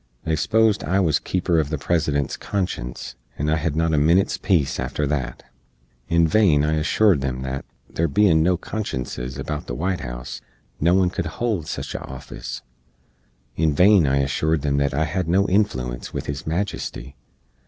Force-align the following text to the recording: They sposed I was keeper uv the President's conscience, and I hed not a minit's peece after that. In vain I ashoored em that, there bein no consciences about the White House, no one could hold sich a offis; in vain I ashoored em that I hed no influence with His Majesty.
They 0.23 0.35
sposed 0.35 0.83
I 0.83 0.99
was 0.99 1.19
keeper 1.19 1.63
uv 1.63 1.69
the 1.69 1.77
President's 1.77 2.35
conscience, 2.35 3.13
and 3.37 3.51
I 3.51 3.57
hed 3.57 3.75
not 3.75 3.93
a 3.93 3.99
minit's 3.99 4.35
peece 4.35 4.79
after 4.79 5.05
that. 5.05 5.43
In 6.09 6.27
vain 6.27 6.63
I 6.63 6.79
ashoored 6.79 7.23
em 7.23 7.43
that, 7.43 7.65
there 7.87 8.07
bein 8.07 8.41
no 8.41 8.57
consciences 8.57 9.37
about 9.37 9.67
the 9.67 9.75
White 9.75 9.99
House, 9.99 10.41
no 10.79 10.95
one 10.95 11.11
could 11.11 11.27
hold 11.37 11.67
sich 11.67 11.93
a 11.93 11.99
offis; 11.99 12.61
in 13.55 13.75
vain 13.75 14.07
I 14.07 14.23
ashoored 14.23 14.65
em 14.65 14.77
that 14.77 14.95
I 14.95 15.03
hed 15.05 15.27
no 15.27 15.47
influence 15.47 16.11
with 16.11 16.25
His 16.25 16.47
Majesty. 16.47 17.15